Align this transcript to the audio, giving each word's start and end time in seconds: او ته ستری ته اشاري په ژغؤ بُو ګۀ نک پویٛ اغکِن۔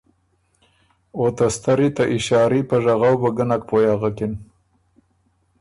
او 1.17 1.23
ته 1.37 1.45
ستری 1.55 1.89
ته 1.95 2.03
اشاري 2.15 2.61
په 2.69 2.75
ژغؤ 2.83 3.15
بُو 3.19 3.29
ګۀ 3.35 3.45
نک 3.49 3.61
پویٛ 3.69 3.89
اغکِن۔ 3.93 4.33